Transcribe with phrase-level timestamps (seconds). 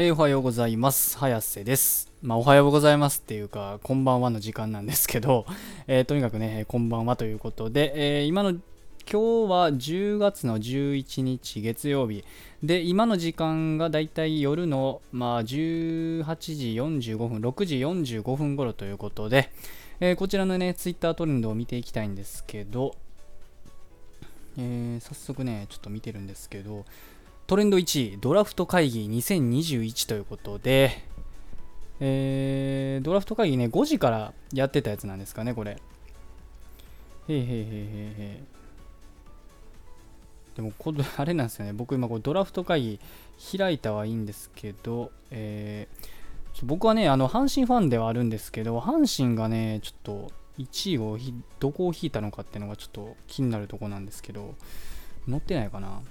[0.00, 1.18] えー、おはようございます。
[1.18, 2.12] 早瀬です。
[2.22, 5.44] まあ、おはようございますっていうか、こんばんはの時間なんですけど、
[5.88, 8.60] えー、とにかくね、こんばんはということで、えー、今の、今
[9.08, 9.18] 日
[9.50, 12.22] は10月の11日月曜日
[12.62, 19.50] で、今の時間がだいたい夜の、まあ、18時45分、6時45分頃ということで、
[19.98, 22.94] えこちらのね、ツイッタートレンドを見ていきたいんですけど、
[24.56, 26.84] え早速ね、ちょっと見てるんですけど、
[27.48, 31.02] トレンド1位、ドラフト会議2021ということで、
[31.98, 35.70] えー、ドラフト会議ね、5時からやってたやつなんですかね、これ。
[35.70, 35.76] へ
[37.34, 38.44] いへいへいへいへい。
[40.56, 43.00] でもこ、 あれなんですよね、僕今こうドラフト会議
[43.56, 51.18] 開いたはいいんですけど、えー、僕はね、あの、阪神ファンではあるんですけど、阪神がね、ちょっと1位を
[51.60, 54.54] どこを引いたのかっていうのがちょっと気になるとこなんですけど、
[55.26, 56.02] 載ってないかな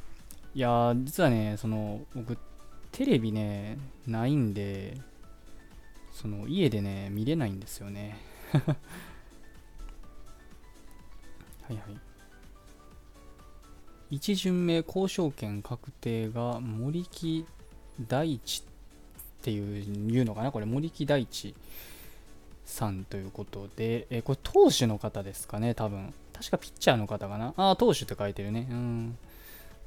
[0.56, 2.38] いや実はね、その、僕、
[2.92, 4.98] テレビね、ないんで、
[6.14, 8.18] その、家でね、見れないんですよね。
[8.54, 8.60] は
[11.74, 11.80] いは
[14.12, 14.16] い。
[14.16, 17.46] 1巡目交渉権確定が森木
[18.08, 18.64] 大地
[19.42, 20.52] っていういうのかな？
[20.52, 21.54] これ森木大地
[22.64, 26.14] さんということで、えこれ投手の方ですかね多分。
[26.34, 27.54] 確かピッチャーの方かな？
[27.58, 28.68] ああ投手って書いてるね。
[28.72, 29.18] うん。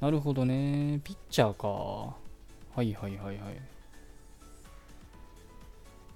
[0.01, 0.99] なるほどね。
[1.03, 1.67] ピッチャーか。
[1.67, 3.37] はいはいはいはい。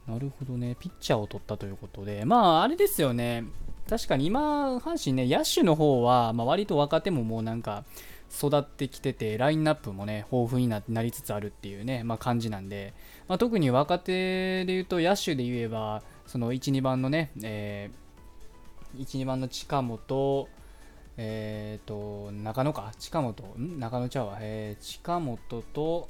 [0.08, 0.76] なるほどね。
[0.80, 2.26] ピッチャーを取ったということで。
[2.26, 3.44] まあ、あれですよね。
[3.88, 7.84] 確かに今、阪神ね、野手の方は、まあ、割と若手ももうなんか、
[8.36, 12.96] 育ってきてて、ラインナップもね、豊富になりつつあるっていうね、まあ、感じなんで、
[13.28, 20.48] まあ、特に若手で言うと、野手で言えば、その1、2番のね、えー、1、2番の近本、
[21.18, 26.10] えっ、ー、と、中野か、近本、ん中野ちゃうわ、えー、近本と、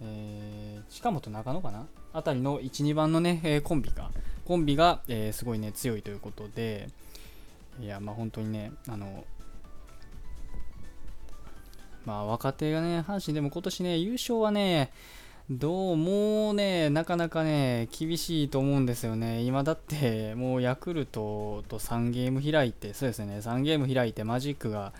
[0.00, 1.86] えー、近本中野かな？
[2.12, 4.10] あたりの1、2番のね、えー、コンビが、
[4.44, 6.88] コンビが、えー、すごいね、強いということで、
[7.80, 9.24] いや、まあ本当にね、あの、
[12.04, 14.92] まあ若手がね、阪神でも今年ね、優勝はね、
[15.50, 19.42] どうもね、なかなかね、厳しいと思うんですよね。
[19.42, 24.92] 今だって、もうヤクルトと3ゲーム開いて、そうですね、3ゲーム開いてマジックが、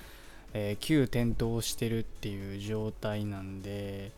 [0.53, 4.11] えー、9点灯してるっていう状態なんで、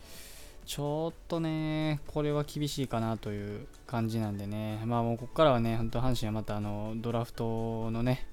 [0.64, 8.26] ちょっとね、これは厳しいかなという感じなんでね、まあもうここからはね、本当阪神はまたあのドラフトのね、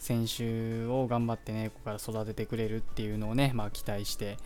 [0.00, 4.36] 選手を頑張ってね、ここから育ててくれるっていうのをね、まあ期待して、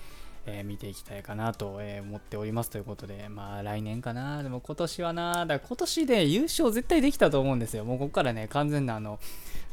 [0.46, 7.84] えー、見ていきたいかなと、え思っておりますということで、まあ来年かな、でも今年はな、だから今年で優勝絶対できたと思うんですよ。
[7.84, 9.18] もうここからね、完全なあの、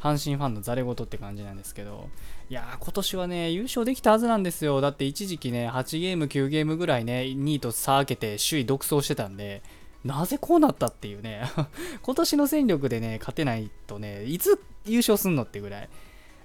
[0.02, 2.10] 阪神ファンのざれ言って感じなんですけど、
[2.50, 4.82] いやー、今年はね、優勝できたはずなんですよ。
[4.82, 9.64] だって一時期ね、8ゲーム、9ゲームぐらいね、2位と差開けて首位独走してたんで、
[10.06, 11.44] なぜこうなったっていうね
[12.02, 15.90] 今年の戦力でね、勝てないとね、いつ優勝すんのってぐらい。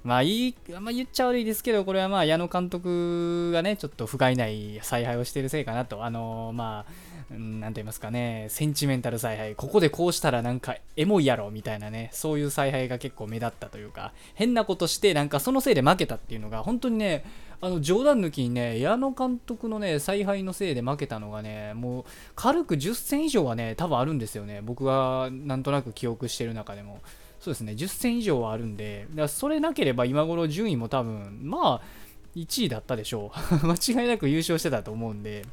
[0.04, 17.24] まあいい、ま、言っちゃ悪いですけど、これはまあ矢野監督がね、ちょっと不甲斐ない采配をしているせいかなと、あのー、まあ、なんと言いますかね、センチメンタル采配、ここでこうしたらなんかエモいやろみたいなね、そういう采配が結構目立ったというか、変なことして、なんかそのせいで負けたっていうのが、本当にね、
[17.60, 22.04] あの冗談抜きにね、矢野監督のね、采配のせいで負けたのがね、もう
[22.34, 27.00] 軽く10戦以上はね、多分あるんですよね、僕がなんとなく記憶してる中でも。
[27.42, 32.02] そうですね、10戦以上はあるんで、だそれなければ今頃順位も多分、まあ、
[32.36, 33.32] 1位だったでしょ
[33.62, 33.66] う。
[33.66, 35.44] 間違いなく優勝してたと思うんで、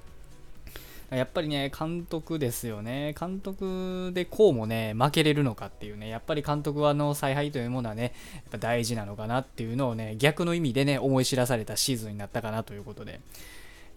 [1.09, 3.15] やっぱりね、監督ですよね。
[3.19, 13.19] 監督でこうもね、負けれるのかっていうね、やっぱり監督はの采配というものはね、やっぱ大事なのかなっていうのをね、逆の意味でね、思い知らされたシーズンになったかなということで。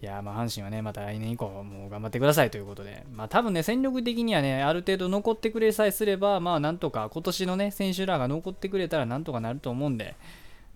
[0.03, 10.17] いや、まあ、阪神はね、また来年以降もう頑張ってくださいということで、まあ、多分ね、戦力的にはね、ある程度残ってくれさえすれば、まあ、なんとか、今年のね、選手らが残ってくれたらなんとかなると思うんで、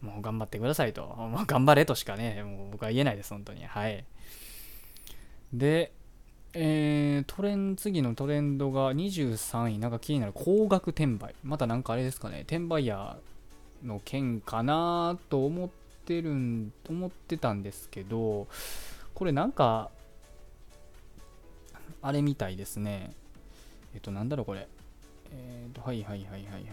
[0.01, 1.13] もう頑張ってくださいと。
[1.29, 3.65] まあ、頑張れとしかね、もう僕は言えないです、本当に。
[3.65, 4.05] はい。
[5.51, 5.91] で、
[6.53, 11.35] えー、トレン次のトレンドが23位、なんか気になる高額転売。
[11.43, 15.69] またなんかあれですかね、転売ヤーの件かなと思っ
[16.05, 18.47] てるん、思ってたんですけど、
[19.17, 19.89] これなんか、
[22.03, 23.13] あれみたいですね。
[23.95, 24.67] えっと、なんだろう、これ。
[25.31, 26.63] えっと、はいはいはいはいはい。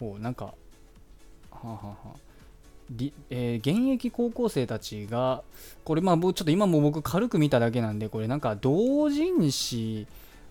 [0.00, 0.54] おなんか、は
[1.50, 2.10] あ、ははあ、
[3.30, 5.42] えー、現役高校生たちが、
[5.82, 10.06] これまあちょっと今も僕軽く見ただけなんで、これなんか同人誌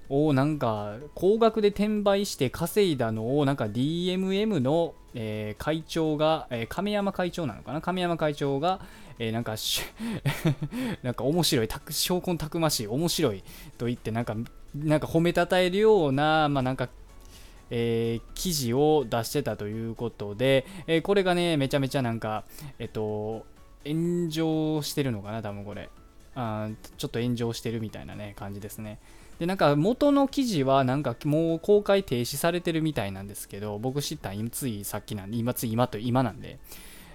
[0.09, 7.81] をなんか高額で転売して稼いだのをなんか DMM の、えー、会長が、えー、亀山会長なのかな？
[7.81, 8.81] 亀山会長が、
[9.19, 9.55] えー、なんか
[11.03, 13.43] なんか面白いた証拠たくましい面白い
[13.77, 14.35] と言ってなんか
[14.75, 16.89] なんか褒めたたえるようなまあなんか
[17.71, 22.43] えー、記事を出してたということで、えー、これがね、めちゃめちゃなんか、
[22.77, 23.45] えっと、
[23.85, 25.89] 炎上してるのかな、多分これ。
[26.35, 28.99] あちょっと炎上してるみたいなね、感じですね。
[29.39, 36.59] で、なんか元の記事はなんかもう公開停止されてるみたいなんですけど、僕知ったんついさっきなんで、今つい今と今なんで、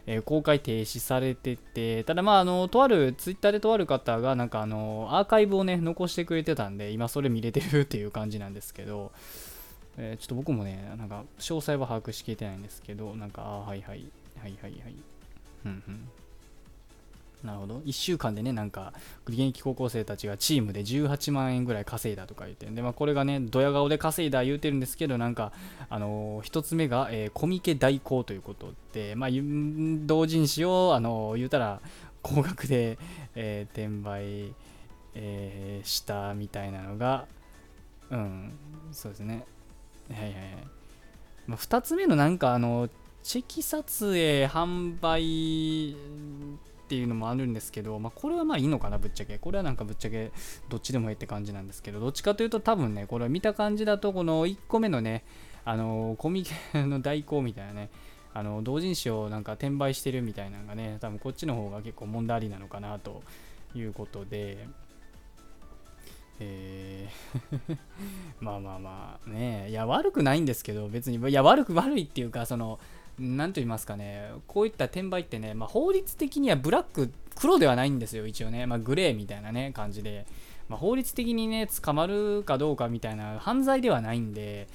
[0.06, 9.12] えー、公開停止されてて、ただまあ、あの、とある、ツイッターでとある方がなんかあの、アーカイブをね、残してくれてたんで、今それ見れてるっていう感じなんですけど、
[9.96, 14.04] えー、ちょっと僕もね、なんか詳細は把握しきれてないんですけど、なんか、あはいはい、
[14.42, 14.94] はいはいはい。
[15.66, 16.08] うんうん。
[17.42, 17.78] なるほど。
[17.80, 18.92] 1週間でね、なんか、
[19.26, 25.52] 現役高校生たちがチームで18万円ぐらい稼いだとか言って、で、まあ、これがね、ドヤ顔で稼いだ言うてるんですけど、なんか、
[25.88, 31.80] あのー、1つ目が、えー、コミケ代行ということで、まあ、同人誌を、あのー、言うたら、
[32.22, 32.98] 高額で、
[33.34, 34.54] え、転売、
[35.14, 37.26] え、したみたいなのが、
[38.10, 38.52] うん、
[38.92, 39.46] そうですね。
[40.10, 40.42] はいはいはい。
[41.46, 42.90] まあ、2つ目のなんか、あの、
[43.22, 45.96] チェキ撮影販売
[46.90, 49.38] っていうのもあるんですけど、まあ、これはまあいいのかな、ぶっちゃけ。
[49.38, 50.32] これはなんかぶっちゃけ
[50.68, 55.22] どっちでもいいって感じなんですけど、どっちかというと多分ね、これ見た感じだと、この1個目のね、
[55.64, 57.90] あのコミケの代行みたいなね、
[58.34, 63.22] あの同人誌をなんか転売してるみたいなのがね、多分こっちの方が結構問題ありなのかなと
[63.76, 64.66] いうことで、
[66.40, 67.76] えー
[68.40, 72.80] まあまあまあね、いや悪くないんですけど、別に、いや悪く悪いっていうか、その、
[73.20, 80.26] 何と言いますかね、こういった転売ってね、まあ、法律的にはブラック、黒ではないんですよ、一応ね、まあ、グレーみたいなね、感じで、
[80.68, 84.68] まあ、法律的にね、捕まるかどうかみたいな犯罪ではないんで、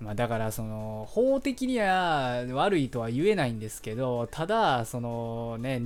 [0.00, 5.82] まあ、だからその法的には悪いとは言えないんですけどただそのね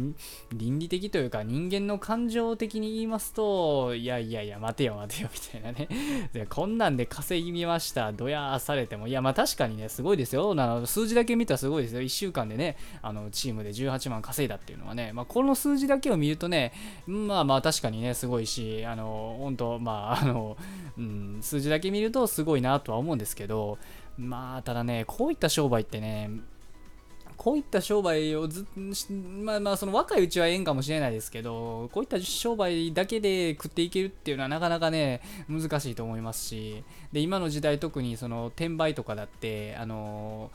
[0.53, 5.89] 倫理的というか人間の感情的に言いますといやいやいや待てよ待てよみたいなね。
[6.33, 8.13] でこんなんで稼ぎました。
[8.13, 9.09] どやされても。
[9.09, 10.55] いやまあ確かにねすごいですよ。
[10.87, 12.03] 数字だけ見たらすごいですよ。
[12.03, 16.73] 1週間でねあのチームで18万稼いだっていうのはね、まあ、この数字だけを見るとね
[17.07, 20.57] まあまあ確かにねすごいしあの本当まああの、
[20.99, 23.79] うん、数字だけ見るとすごいなとは思うんですけど
[24.19, 26.31] まあ、ただね、こういった商売ってね、
[27.43, 28.65] こういった商売をず
[29.19, 40.53] まあまあその若いうちはええんかもしれないですけどこういった商売だけで食っていけるっていうのはなかなかね難しいと思いますしで今の時代特にその転売とかだってあの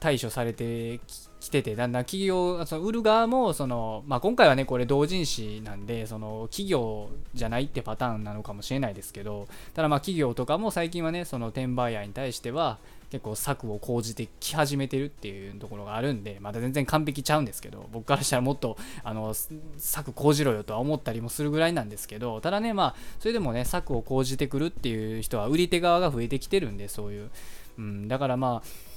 [0.00, 1.00] 対処されて
[1.40, 12.78] きててだんだん企業その売る側もその、まあ、今回はねこれ同人誌なんでその企業じゃないってパターンなのかもしれないですけどただまあ企業とかも最近はねその転売ヤーに対しては
[13.10, 19.34] 結構策を講じてき始めてるっていうところがあるんでまだ全然完璧ちゃうんですけど僕からしたらもっとあの
[19.78, 27.30] 策講じろよとは思ったりもするぐらいなんですけどただねまあそれでもね策を講じてくるっていう人は売り手側が増えてきてるんでそういう、
[27.78, 28.93] うん、だからまあ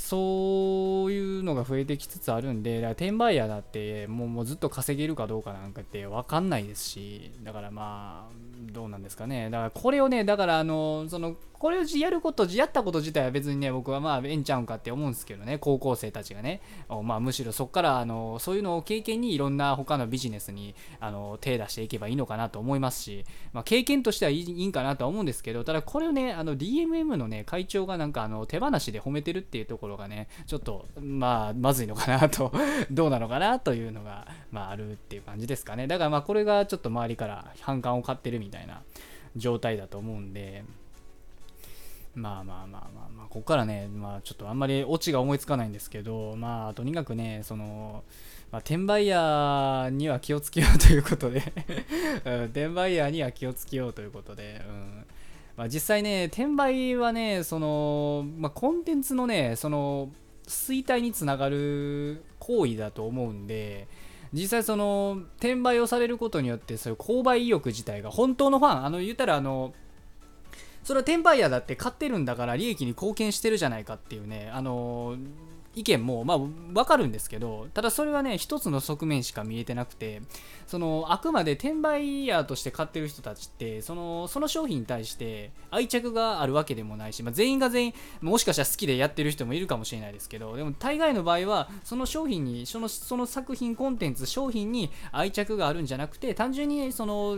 [0.00, 8.34] そういうのが増えてきつつあるんで、だから転売ヤーだってもうもうずっと稼げるかどうかなんかって分かんないですし、だからまあ、
[8.72, 9.50] どうなんですかね。
[9.50, 16.62] だからこれをね、だからあの、その、これをやること、やったこと自体は別にね、僕はまあ、ええんちゃうんかって思うんですけどね、高校生たちがね、
[17.02, 32.54] まあ、むしろそこから、あの、そういうのを経験にいろんな他のビジネスに、あの、手出していけばいいのかなと思いますし、まあ、経験としてはいいんかなとは思うんですけど、ただこれをね、あの、DMM のね、会長がなんか、あの、手放しで褒めてるっていうところがね、ちょっと、まあ、まずいのかなと
[32.90, 35.86] どうなのかなというのが、まあ、あるっていう感じですかね。
[35.86, 38.80] だからまあ、これがちょっと周りから反感を買ってるみたいな
[39.36, 40.64] 状態だと思うんで、
[42.14, 48.02] まあまあまあまあまあ、ここからね、まあちょっとあんまりオチが思いつかないんですけど、まあとにかくね、その、
[48.50, 51.40] まあ、転売ヤーには気をつけようということで
[52.24, 55.06] うん、転売ヤーには気をつけようということで、うん。
[55.56, 60.10] まあ、実際ね、転売はね、その、まあ、コンテンツのね、その、
[60.48, 63.86] 衰退につながる行為だと思うんで、
[64.32, 69.74] 実際その転売をされることによってそういう購買意欲自体が本当のファンあの言ったらあの
[70.82, 75.16] それは転売屋だって買ってるんだから利益に貢献してるじゃないかっていうねあの
[75.74, 80.20] 意見もまあ分かるんですけどただそれはね一つの側面しか見えてなくて
[80.66, 97.36] そのあくまで転売ヤーとして買ってる人たちってそのその商品に対して愛着があるわけでもないし、まあ、全員が全員もしかしたら好きでやってる人もいるかもしれないですけどでも大概の場合はその商品にそのその作品コンテンツ商品に愛着があるんじゃなくて単純にその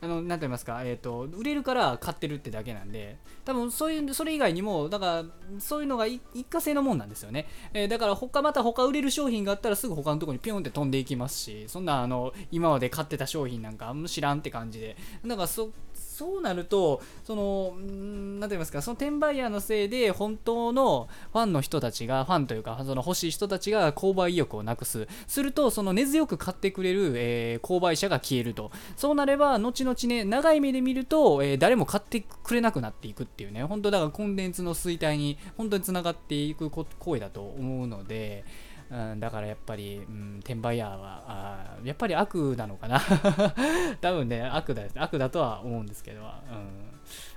[0.00, 5.24] あの何て言いますか、えーと、売れるから買ってるってだけなんで多分そういうそれ以外にもだから
[5.58, 14.96] そういうのが一過性のもんなんですよね、えー、だから他また他売れる商品があったらすぐ他のとこにピョンって飛んでいきますしそんなあの今まで買ってた商品なんかあんま知らんって感じで。
[15.24, 15.70] だからそ
[16.14, 25.08] そうなると、その、何て言いますか、その転売ヤーのせいで、本当のファンの人たちが、ファンというか、その欲しい人たちが購買意欲をなくす。
[25.26, 28.70] すると、その根強く買ってくれる、えー、購買者が消えると。
[28.96, 38.44] そうなれば、後々ね、長い目で見ると、えー、誰も買ってくれなくなっていくっていうね、本当だからコンテンツの衰退に、本当につながっていく行為だと思うので、
[38.90, 43.00] うん、だからやっぱり、うん、転売ヤーはあやっぱり悪なのかな。
[44.00, 46.28] 多分ね悪だ悪だとは思うんですけど、うん。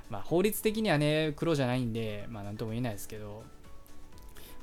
[0.10, 3.44] まあ、法律的にはね黒じゃないんで、まあ、なんとも言えないですけど、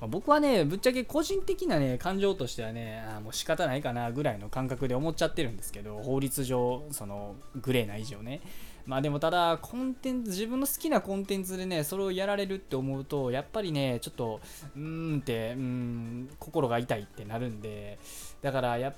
[0.01, 8.41] まあ、僕はねぶっちゃけ個人的なね感情としてはねあもう仕方ないかなぐらいの感覚で思っちゃってるんですけど法律上そのグレーな以上ね。
[8.87, 14.41] まあでもただ、コンテンツ、自分の好きなコンテンツでね、それをやられるって思うと、やっぱりね、ちょっと、
[14.77, 17.99] うーんって、うん、心が痛いってなるんで、
[18.43, 18.95] だからや、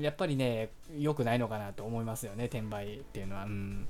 [0.00, 3.44] やっぱりね、良くないのかなと思いますよね、転売っていうのは。
[3.44, 3.86] うん、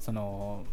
[0.00, 0.64] その、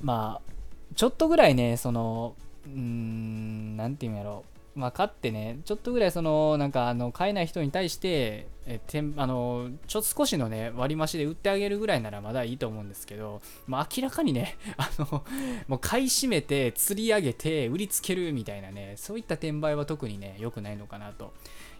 [0.00, 0.52] まあ、
[0.94, 4.57] ちょっとぐらいね、その、うーん、なんていうんやろう。
[4.78, 15.24] まあ、買ってね、ちょっとぐらいその、なんか、あの、買えない人に対して、えてんあの、ちょっと少しのね、割増で売ってあげるぐらいならまだいいと思うんですけど、まあ、明らかにね、 あの、
[15.66, 21.32] もう買い占めて、釣り上げて、売りつけるみたいなね、そういった転売は特にね、良くないのかなと。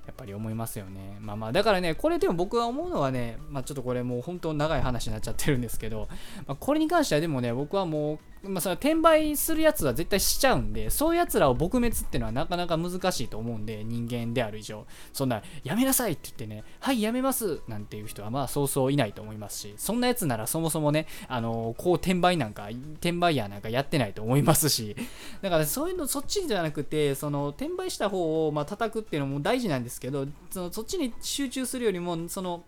[0.08, 1.18] やっぱり思いますよね。
[1.20, 6.08] まあまあ、だからね、これでも僕は思うのはね、まあちょっとこれもう本当長い話になっちゃってるんですけど、
[6.46, 14.86] まあ、これに関してはでもね、僕はもうまあ、それ転売するやつは絶対しちゃうんで、そういうやつらを撲滅っていうのはなかなか難しいと思うんで、人間である以上。
[15.12, 24.94] そんな、やめなさいって言ってね、はい、やめますなんていう人はまあそうそういないと思いますし、そんなやつならそもそもね、あのこう転売なんか、転売ヤーなんかやってないと思いますし、
[25.42, 32.64] だからそういうの、そっちじゃなくて、その転売した方をまあ叩くっていうのも大事なんですけど、そのそっちに集中するよりも、その、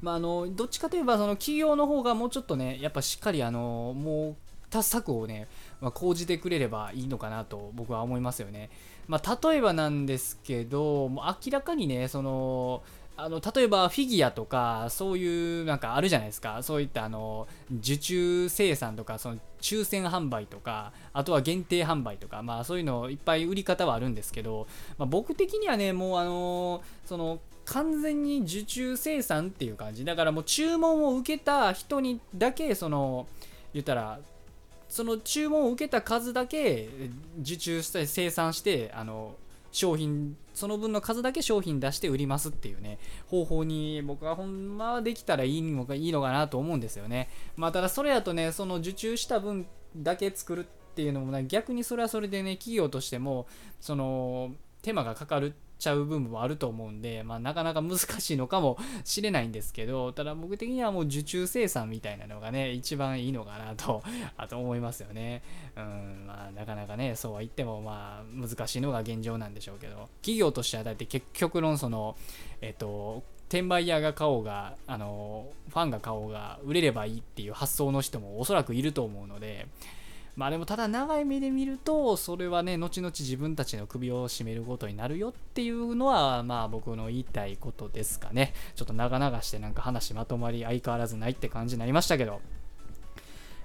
[0.00, 4.36] まあ、あのどっちかといえばその企業の方がもうちょっとねやっぱしっかりあのもう
[4.76, 5.48] た策をね、
[5.80, 8.70] まあ、講じてくれればいいのかなと僕は思いますよね。
[9.08, 12.82] まあ、例えばなんですけど、もう明らかにね、その、
[13.18, 24.66] あの例えばフィギュアとかそういうなんかあるじゃないですかそういったあの受注生産とかその抽選販売とかあとは限定販売とかまあそういうのいっぱい売り方はあるんですけど、
[24.98, 33.26] まあ、僕的にはねもうあのその完全に受注生産っていう感じだからもう注文を受けた人にだけその
[33.72, 34.20] 言ったら
[34.88, 36.88] その注文を受けた数だけ
[37.40, 39.36] 受注して生産してあの
[39.72, 47.28] 商品その分の数だけ商品出して売りますっていうね方法に僕はほんまはできたらいいのかいいのかなと思うんですよね。
[47.56, 50.64] まあただそれやとねその受注した分だけ作るっ
[50.94, 53.46] ていうのも、ね、逆にそれはそれでね企業としても
[53.80, 64.02] その手間がかかるちゃう部分もあると思うんで、まあ、なかなか難しいのかもしれないんですけど、ただ僕的にはもう受注生産みたいなのがね、一番いいのかなと、
[64.36, 65.42] あと思いますよね。
[65.76, 72.16] うん、まあ、なかなかね、そうは言っても、まあ、難しいのが現状なんでしょうけど、企業としてはだって結局論、その、
[72.60, 79.65] えっと、転売屋が買おうが、あの、ファンが買おうが、売れればいいっていう発想の人もおそらくいると思うので、
[80.36, 88.52] まあでもただ長い目で見るとそれはね後々自分たちの首を絞めることになるよっていうのはまあ僕の言いたいことですかね。
[88.74, 92.40] ちょっと長々してなんか話まとまり相変わらずないって感じになりましたけど。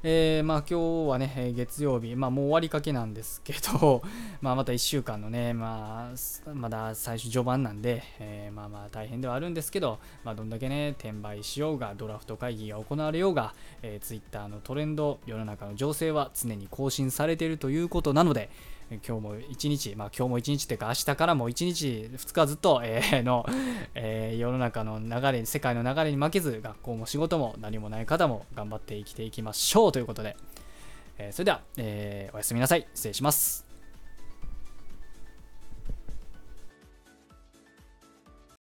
[0.03, 4.01] えー、まあ今日はね、月曜日、まあもう終わりかけなんですけど、
[4.41, 13.53] まあまた1週間のね、まあまだ最初序盤なんで、えー、まあまあ大変ではあるんですけど、まあどんだけね、転売しようが、ドラフト会議が行われようが、
[13.84, 18.50] えー、Twitter のトレンド、世の中の情勢は常に更新されているということなので、
[18.98, 23.45] 今日も一日、まあ今日も一日というか明日からも一日、2日ずっと、えー、の、
[23.95, 30.36] えー、世の中の流れ、世界の流れに負けず、学校も仕事も何もない方も頑張って生きていきましょうということで、
[31.17, 32.88] えー、それでは、え、おやすみなさい。
[32.93, 33.70] 失礼します。